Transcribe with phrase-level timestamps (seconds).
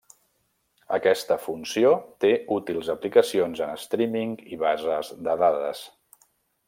[0.95, 1.91] Aquesta funció
[2.25, 5.85] té útils aplicacions en streaming i bases de dades.